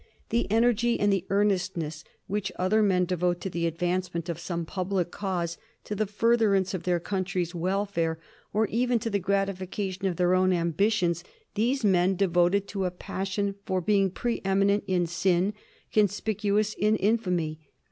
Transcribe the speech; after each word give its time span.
The 0.29 0.49
energy 0.51 0.99
and 0.99 1.13
the 1.13 1.25
earnestness 1.29 2.03
which 2.25 2.51
other 2.55 2.81
men 2.81 3.05
devote 3.05 3.39
to 3.41 3.51
the 3.51 3.67
advancement 3.67 4.29
of 4.29 4.39
some 4.39 4.65
public 4.65 5.11
cause, 5.11 5.59
to 5.83 5.93
the 5.93 6.07
furtherance 6.07 6.73
of 6.73 6.81
their 6.81 6.99
country's 6.99 7.53
welfare, 7.53 8.19
or 8.51 8.65
even 8.69 8.97
to 8.97 9.11
the 9.11 9.19
gratification 9.19 10.07
of 10.07 10.15
their 10.15 10.33
own 10.33 10.53
ambitions, 10.53 11.23
these 11.53 11.85
men 11.85 12.15
devoted 12.15 12.67
to 12.69 12.85
a 12.85 12.89
passion 12.89 13.53
for 13.67 13.79
being 13.79 14.09
pre 14.09 14.41
eminent 14.43 14.83
in 14.87 15.05
sin, 15.05 15.53
conspicuous 15.93 16.73
in 16.73 16.95
infamy. 16.95 17.59